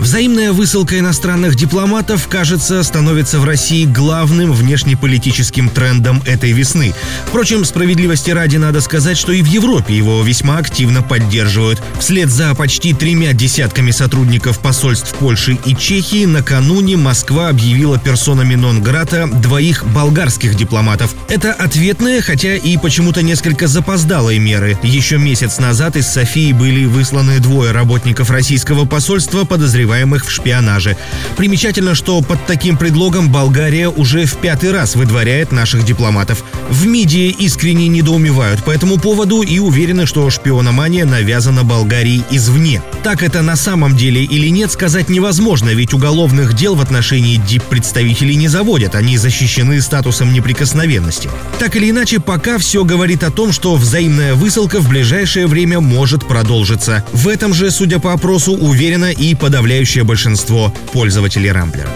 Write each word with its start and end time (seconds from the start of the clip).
Взаимная 0.00 0.52
высылка 0.52 0.98
иностранных 0.98 1.56
дипломатов, 1.56 2.26
кажется, 2.26 2.82
становится 2.82 3.38
в 3.38 3.44
России 3.44 3.84
главным 3.84 4.50
внешнеполитическим 4.50 5.68
трендом 5.68 6.22
этой 6.24 6.52
весны. 6.52 6.94
Впрочем, 7.26 7.66
справедливости 7.66 8.30
ради 8.30 8.56
надо 8.56 8.80
сказать, 8.80 9.18
что 9.18 9.30
и 9.32 9.42
в 9.42 9.46
Европе 9.46 9.94
его 9.94 10.22
весьма 10.22 10.56
активно 10.56 11.02
поддерживают. 11.02 11.82
Вслед 11.98 12.30
за 12.30 12.54
почти 12.54 12.94
тремя 12.94 13.34
десятками 13.34 13.90
сотрудников 13.90 14.60
посольств 14.60 15.14
Польши 15.16 15.58
и 15.66 15.76
Чехии 15.76 16.24
накануне 16.24 16.96
Москва 16.96 17.50
объявила 17.50 17.98
персонами 17.98 18.54
нон-грата 18.54 19.26
двоих 19.26 19.84
болгарских 19.84 20.54
дипломатов. 20.54 21.14
Это 21.28 21.52
ответные, 21.52 22.22
хотя 22.22 22.54
и 22.54 22.78
почему-то 22.78 23.20
несколько 23.20 23.68
запоздалые 23.68 24.38
меры. 24.38 24.78
Еще 24.82 25.18
месяц 25.18 25.58
назад 25.58 25.96
из 25.96 26.06
Софии 26.06 26.54
были 26.54 26.86
высланы 26.86 27.38
двое 27.38 27.72
работников 27.72 28.30
российского 28.30 28.86
посольства, 28.86 29.44
подозреваемых 29.44 29.89
подозреваемых 29.90 30.24
в 30.24 30.30
шпионаже. 30.30 30.96
Примечательно, 31.36 31.94
что 31.94 32.20
под 32.22 32.46
таким 32.46 32.76
предлогом 32.76 33.30
Болгария 33.30 33.88
уже 33.88 34.24
в 34.24 34.36
пятый 34.36 34.70
раз 34.70 34.94
выдворяет 34.94 35.52
наших 35.52 35.84
дипломатов. 35.84 36.44
В 36.68 36.86
МИДе 36.86 37.30
искренне 37.30 37.88
недоумевают 37.88 38.62
по 38.62 38.70
этому 38.70 38.98
поводу 38.98 39.42
и 39.42 39.58
уверены, 39.58 40.06
что 40.06 40.30
шпиономания 40.30 41.04
навязана 41.04 41.64
Болгарии 41.64 42.22
извне. 42.30 42.82
Так 43.02 43.22
это 43.22 43.42
на 43.42 43.56
самом 43.56 43.96
деле 43.96 44.22
или 44.22 44.48
нет, 44.48 44.70
сказать 44.70 45.08
невозможно, 45.08 45.70
ведь 45.70 45.94
уголовных 45.94 46.54
дел 46.54 46.74
в 46.74 46.80
отношении 46.80 47.36
дип-представителей 47.36 48.36
не 48.36 48.48
заводят, 48.48 48.94
они 48.94 49.16
защищены 49.16 49.80
статусом 49.80 50.32
неприкосновенности. 50.32 51.30
Так 51.58 51.76
или 51.76 51.90
иначе, 51.90 52.20
пока 52.20 52.58
все 52.58 52.84
говорит 52.84 53.24
о 53.24 53.30
том, 53.30 53.52
что 53.52 53.74
взаимная 53.74 54.34
высылка 54.34 54.80
в 54.80 54.88
ближайшее 54.88 55.46
время 55.46 55.80
может 55.80 56.26
продолжиться. 56.26 57.04
В 57.12 57.26
этом 57.28 57.54
же, 57.54 57.70
судя 57.70 57.98
по 57.98 58.12
опросу, 58.12 58.52
уверена 58.52 59.10
и 59.10 59.34
подавляющая 59.34 59.79
подавляющее 59.80 60.04
большинство 60.04 60.70
пользователей 60.92 61.50
Рамблера. 61.50 61.88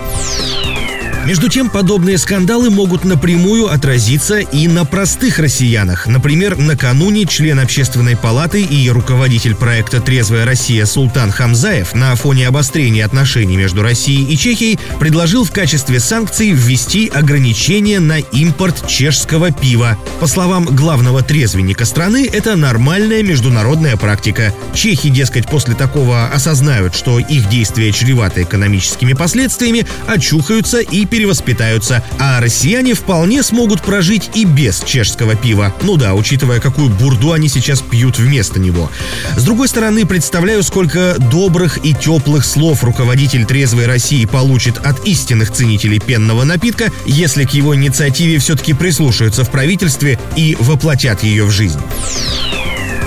Между 1.24 1.48
тем, 1.48 1.70
подобные 1.70 2.18
скандалы 2.18 2.68
могут 2.68 3.04
напрямую 3.04 3.72
отразиться 3.72 4.40
и 4.40 4.68
на 4.68 4.84
простых 4.84 5.38
россиянах. 5.38 6.06
Например, 6.06 6.58
накануне 6.58 7.24
член 7.24 7.58
Общественной 7.60 8.14
палаты 8.14 8.62
и 8.62 8.90
руководитель 8.90 9.54
проекта 9.54 10.02
«Трезвая 10.02 10.44
Россия» 10.44 10.84
Султан 10.84 11.30
Хамзаев 11.30 11.94
на 11.94 12.14
фоне 12.14 12.46
обострения 12.46 13.06
отношений 13.06 13.56
между 13.56 13.82
Россией 13.82 14.30
и 14.30 14.36
Чехией 14.36 14.78
предложил 15.00 15.44
в 15.44 15.50
качестве 15.50 15.98
санкций 15.98 16.50
ввести 16.50 17.08
ограничения 17.08 18.00
на 18.00 18.18
импорт 18.18 18.86
чешского 18.86 19.50
пива. 19.50 19.96
По 20.20 20.26
словам 20.26 20.66
главного 20.66 21.22
трезвенника 21.22 21.86
страны, 21.86 22.28
это 22.30 22.54
нормальная 22.54 23.22
международная 23.22 23.96
практика. 23.96 24.52
Чехи, 24.74 25.08
дескать, 25.08 25.46
после 25.48 25.74
такого 25.74 26.26
осознают, 26.26 26.94
что 26.94 27.18
их 27.18 27.48
действия 27.48 27.92
чреваты 27.92 28.42
экономическими 28.42 29.14
последствиями, 29.14 29.86
очухаются 30.06 30.80
и 30.80 31.06
перевоспитаются, 31.14 32.02
а 32.18 32.40
россияне 32.40 32.92
вполне 32.94 33.44
смогут 33.44 33.82
прожить 33.82 34.32
и 34.34 34.44
без 34.44 34.80
чешского 34.80 35.36
пива. 35.36 35.72
Ну 35.82 35.96
да, 35.96 36.12
учитывая, 36.12 36.58
какую 36.58 36.90
бурду 36.90 37.30
они 37.30 37.48
сейчас 37.48 37.80
пьют 37.82 38.18
вместо 38.18 38.58
него. 38.58 38.90
С 39.36 39.44
другой 39.44 39.68
стороны, 39.68 40.06
представляю, 40.06 40.64
сколько 40.64 41.14
добрых 41.30 41.78
и 41.84 41.94
теплых 41.94 42.44
слов 42.44 42.82
руководитель 42.82 43.44
трезвой 43.44 43.86
России 43.86 44.24
получит 44.24 44.78
от 44.78 45.06
истинных 45.06 45.52
ценителей 45.52 46.00
пенного 46.00 46.42
напитка, 46.42 46.90
если 47.06 47.44
к 47.44 47.50
его 47.50 47.76
инициативе 47.76 48.40
все-таки 48.40 48.72
прислушаются 48.72 49.44
в 49.44 49.50
правительстве 49.50 50.18
и 50.34 50.56
воплотят 50.58 51.22
ее 51.22 51.44
в 51.44 51.52
жизнь. 51.52 51.78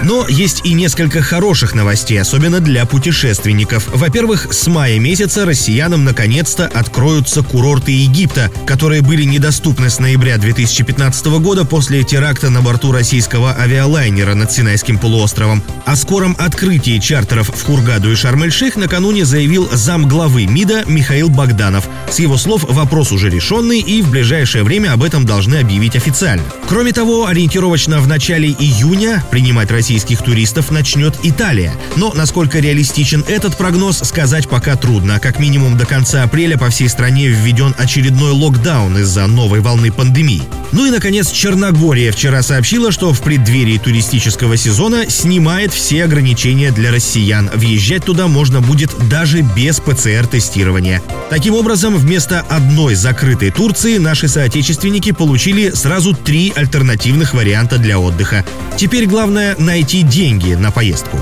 Но 0.03 0.27
есть 0.27 0.61
и 0.63 0.73
несколько 0.73 1.21
хороших 1.21 1.73
новостей, 1.73 2.21
особенно 2.21 2.59
для 2.59 2.85
путешественников. 2.85 3.87
Во-первых, 3.87 4.53
с 4.53 4.67
мая 4.67 4.99
месяца 4.99 5.45
россиянам 5.45 6.05
наконец-то 6.05 6.67
откроются 6.67 7.41
курорты 7.41 7.91
Египта, 7.91 8.51
которые 8.65 9.01
были 9.01 9.23
недоступны 9.23 9.89
с 9.89 9.99
ноября 9.99 10.37
2015 10.37 11.25
года 11.39 11.65
после 11.65 12.03
теракта 12.03 12.49
на 12.49 12.61
борту 12.61 12.91
российского 12.91 13.55
авиалайнера 13.57 14.35
над 14.35 14.51
Синайским 14.51 14.99
полуостровом. 14.99 15.63
О 15.85 15.95
скором 15.95 16.35
открытии 16.37 16.99
чартеров 16.99 17.49
в 17.49 17.63
Хургаду 17.63 18.11
и 18.11 18.15
Шарм-эль-Шейх 18.15 18.75
накануне 18.75 19.25
заявил 19.25 19.67
замглавы 19.71 20.45
МИДа 20.45 20.83
Михаил 20.87 21.29
Богданов. 21.29 21.89
С 22.11 22.19
его 22.19 22.37
слов, 22.37 22.65
вопрос 22.69 23.11
уже 23.11 23.29
решенный 23.29 23.79
и 23.79 24.01
в 24.01 24.11
ближайшее 24.11 24.63
время 24.63 24.93
об 24.93 25.03
этом 25.03 25.25
должны 25.25 25.55
объявить 25.55 25.95
официально. 25.95 26.43
Кроме 26.67 26.91
того, 26.91 27.25
ориентировочно 27.25 27.99
в 27.99 28.07
начале 28.07 28.49
июня 28.49 29.23
принимать 29.31 29.71
Россию 29.71 29.86
российских 29.87 30.21
туристов 30.21 30.69
начнет 30.69 31.15
Италия. 31.23 31.73
Но 31.95 32.11
насколько 32.13 32.59
реалистичен 32.59 33.23
этот 33.25 33.55
прогноз, 33.55 33.99
сказать 33.99 34.49
пока 34.49 34.75
трудно. 34.75 35.17
Как 35.17 35.39
минимум 35.39 35.77
до 35.77 35.85
конца 35.85 36.23
апреля 36.23 36.57
по 36.57 36.69
всей 36.69 36.89
стране 36.89 37.29
введен 37.29 37.73
очередной 37.77 38.31
локдаун 38.31 38.97
из-за 38.97 39.27
новой 39.27 39.61
волны 39.61 39.89
пандемии. 39.93 40.43
Ну 40.73 40.85
и, 40.85 40.89
наконец, 40.91 41.31
Черногория 41.31 42.11
вчера 42.11 42.41
сообщила, 42.41 42.91
что 42.91 43.13
в 43.13 43.21
преддверии 43.21 43.77
туристического 43.77 44.57
сезона 44.57 45.09
снимает 45.09 45.71
все 45.71 46.03
ограничения 46.03 46.73
для 46.73 46.91
россиян. 46.91 47.49
Въезжать 47.55 48.03
туда 48.03 48.27
можно 48.27 48.59
будет 48.59 48.91
даже 49.07 49.39
без 49.39 49.79
ПЦР-тестирования. 49.79 51.01
Таким 51.29 51.53
образом, 51.53 51.95
вместо 51.95 52.41
одной 52.41 52.95
закрытой 52.95 53.51
Турции 53.51 53.99
наши 53.99 54.27
соотечественники 54.27 55.13
получили 55.13 55.69
сразу 55.69 56.13
три 56.13 56.51
альтернативных 56.53 57.33
варианта 57.33 57.77
для 57.77 57.99
отдыха. 57.99 58.43
Теперь 58.75 59.07
главное 59.07 59.55
найти 59.57 59.76
деньги 59.83 60.53
на 60.53 60.71
поездку. 60.71 61.17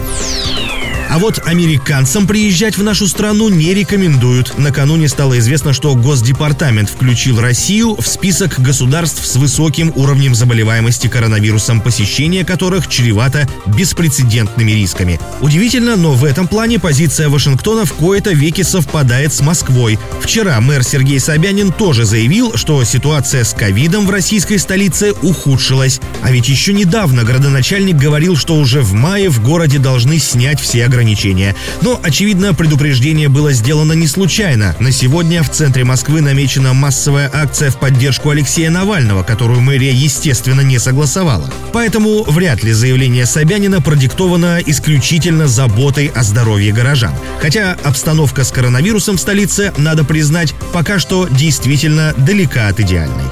А 1.10 1.20
вот 1.20 1.40
американцам 1.46 2.28
приезжать 2.28 2.78
в 2.78 2.84
нашу 2.84 3.08
страну 3.08 3.50
не 3.50 3.74
рекомендуют. 3.74 4.58
Накануне 4.58 5.08
стало 5.08 5.38
известно, 5.40 5.72
что 5.72 5.96
Госдепартамент 5.96 6.90
включил 6.90 7.40
Россию 7.40 7.96
в 7.96 8.08
список 8.08 8.60
государств 8.60 9.26
с 9.26 9.36
высоким 9.36 9.94
уровнем 9.96 10.34
заболеваемости 10.34 11.08
коронавирусом, 11.08 11.80
посещение 11.80 12.44
которых 12.44 12.88
чревато 12.88 13.48
беспрецедентными 13.68 14.72
рисками. 14.72 15.20
Удивительно, 15.42 15.96
но 15.96 16.14
в 16.14 16.26
этом 16.26 16.48
плане 16.48 16.80
позиция 16.80 17.30
Вашингтона 17.30 17.86
в 17.86 17.94
кои-то 17.94 18.32
веки 18.32 18.64
совпадает 18.64 19.32
с 19.34 19.42
Москвой. 19.42 20.00
Вчера 20.22 20.60
мэр 20.60 20.84
Сергей 20.84 21.20
Собянин 21.20 21.72
тоже 21.72 22.06
заявил, 22.06 22.58
что 22.58 22.84
ситуация 22.84 23.44
с 23.44 23.54
ковидом 23.54 24.08
в 24.08 24.10
российской 24.10 24.58
столице 24.58 25.14
ухудшилась. 25.22 26.02
А 26.24 26.32
ведь 26.32 26.50
еще 26.50 26.74
недавно 26.74 27.24
градоначальник 27.24 27.96
говорил, 27.96 28.36
что 28.36 28.56
уже 28.56 28.82
в 28.82 28.94
мае 28.94 29.30
в 29.30 29.42
городе 29.44 29.78
должны 29.78 30.20
снять 30.20 30.60
все 30.60 30.84
ограничения 30.84 30.95
ограничения. 30.96 31.56
Но, 31.82 32.00
очевидно, 32.02 32.54
предупреждение 32.54 33.28
было 33.28 33.52
сделано 33.52 33.94
не 33.94 34.08
случайно. 34.08 34.76
На 34.80 34.92
сегодня 34.92 35.44
в 35.44 35.52
центре 35.52 35.84
Москвы 35.84 36.22
намечена 36.22 36.74
массовая 36.74 37.30
акция 37.34 37.70
в 37.70 37.78
поддержку 37.78 38.30
Алексея 38.30 38.70
Навального, 38.70 39.24
которую 39.24 39.60
мэрия, 39.60 39.92
естественно, 39.92 40.62
не 40.62 40.80
согласовала. 40.80 41.52
Поэтому 41.74 42.24
вряд 42.24 42.64
ли 42.64 42.72
заявление 42.72 43.26
Собянина 43.26 43.82
продиктовано 43.82 44.60
исключительно 44.66 45.48
заботой 45.48 46.08
о 46.08 46.24
здоровье 46.24 46.72
горожан. 46.72 47.14
Хотя 47.42 47.78
обстановка 47.84 48.46
с 48.46 48.52
коронавирусом 48.52 49.18
в 49.18 49.22
столице, 49.22 49.74
надо 49.78 50.06
признать, 50.06 50.56
пока 50.72 50.98
что 50.98 51.28
действительно 51.28 52.14
далека 52.18 52.70
от 52.70 52.80
идеальной. 52.80 53.26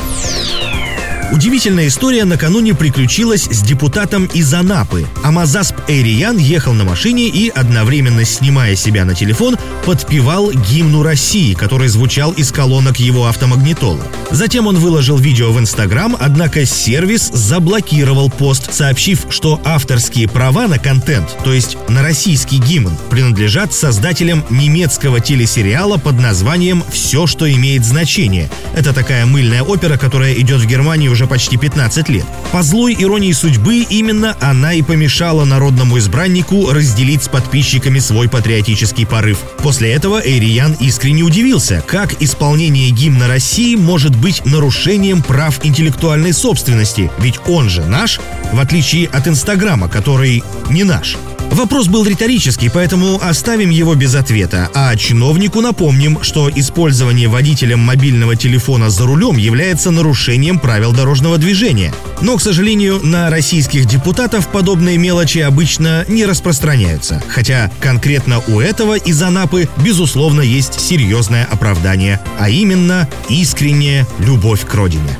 Удивительная 1.34 1.88
история 1.88 2.26
накануне 2.26 2.76
приключилась 2.76 3.46
с 3.46 3.64
депутатом 3.64 4.26
из 4.26 4.54
Анапы. 4.54 5.08
Амазасп 5.24 5.76
Эйриян 5.88 6.38
ехал 6.38 6.74
на 6.74 6.84
машине 6.84 7.28
и, 7.28 7.50
одновременно 7.50 8.24
снимая 8.24 8.76
себя 8.76 9.04
на 9.04 9.16
телефон, 9.16 9.58
подпевал 9.84 10.52
гимну 10.52 11.02
России, 11.02 11.56
который 11.56 11.88
звучал 11.88 12.34
из 12.34 12.52
колонок 12.52 13.00
его 13.00 13.26
автомагнитолы. 13.26 14.04
Затем 14.30 14.68
он 14.68 14.78
выложил 14.78 15.18
видео 15.18 15.52
в 15.52 15.60
Инстаграм, 15.60 16.16
однако 16.20 16.68
сервис 16.68 17.32
заблокировал 17.34 18.30
пост, 18.30 18.72
сообщив, 18.72 19.26
что 19.30 19.60
авторские 19.66 20.28
права 20.28 20.68
на 20.68 20.78
контент, 20.78 21.36
то 21.44 21.52
есть 21.52 21.78
на 21.90 22.04
российский 22.04 22.60
гимн, 22.60 22.96
принадлежат 23.10 23.74
создателям 23.74 24.46
немецкого 24.52 25.20
телесериала 25.20 25.98
под 25.98 26.20
названием 26.20 26.84
«Все, 26.92 27.26
что 27.26 27.52
имеет 27.52 27.84
значение». 27.84 28.52
Это 28.76 28.94
такая 28.94 29.26
мыльная 29.26 29.64
опера, 29.64 29.98
которая 29.98 30.36
идет 30.36 30.62
в 30.62 30.68
Германии 30.68 31.08
уже 31.08 31.23
уже 31.24 31.28
почти 31.28 31.58
15 31.58 32.10
лет. 32.10 32.26
По 32.52 32.62
злой 32.62 32.96
иронии 33.00 33.32
судьбы 33.32 33.86
именно 33.90 34.36
она 34.42 34.74
и 34.74 34.82
помешала 34.82 35.46
народному 35.46 35.98
избраннику 35.98 36.72
разделить 36.72 37.24
с 37.24 37.28
подписчиками 37.28 38.00
свой 38.00 38.28
патриотический 38.28 39.06
порыв. 39.06 39.40
После 39.60 39.94
этого 39.94 40.22
Эйриян 40.22 40.74
искренне 40.80 41.24
удивился, 41.24 41.84
как 41.88 42.22
исполнение 42.22 42.90
гимна 42.90 43.28
России 43.28 43.76
может 43.76 44.16
быть 44.16 44.46
нарушением 44.46 45.22
прав 45.22 45.66
интеллектуальной 45.66 46.34
собственности, 46.34 47.10
ведь 47.20 47.40
он 47.48 47.70
же 47.70 47.84
наш, 47.86 48.20
в 48.52 48.60
отличие 48.60 49.08
от 49.08 49.28
Инстаграма, 49.28 49.88
который 49.88 50.44
не 50.70 50.84
наш. 50.84 51.18
Вопрос 51.54 51.88
был 51.88 52.04
риторический, 52.04 52.70
поэтому 52.70 53.20
оставим 53.22 53.70
его 53.70 53.94
без 53.94 54.16
ответа. 54.16 54.72
А 54.74 54.96
чиновнику 54.96 55.62
напомним, 55.62 56.24
что 56.24 56.50
использование 56.50 57.28
водителем 57.28 57.80
мобильного 57.80 58.36
телефона 58.36 58.90
за 58.90 59.06
рулем 59.06 59.38
является 59.38 59.92
нарушением 59.92 60.58
правил 60.58 60.94
дорожного 60.94 61.38
движения. 61.38 61.94
Но, 62.22 62.38
к 62.38 62.42
сожалению, 62.42 63.00
на 63.04 63.30
российских 63.30 63.86
депутатов 63.86 64.48
подобные 64.48 64.98
мелочи 64.98 65.40
обычно 65.40 66.06
не 66.08 66.26
распространяются. 66.26 67.22
Хотя 67.28 67.72
конкретно 67.80 68.42
у 68.48 68.60
этого 68.60 68.98
из 68.98 69.22
Анапы, 69.22 69.70
безусловно, 69.78 70.42
есть 70.42 70.80
серьезное 70.80 71.46
оправдание, 71.46 72.20
а 72.40 72.50
именно 72.50 73.08
искренняя 73.30 74.08
любовь 74.18 74.66
к 74.66 74.74
родине. 74.74 75.20